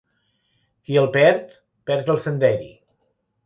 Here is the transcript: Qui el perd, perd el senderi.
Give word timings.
Qui 0.87 0.97
el 1.03 1.11
perd, 1.19 1.55
perd 1.91 2.13
el 2.17 2.21
senderi. 2.27 2.69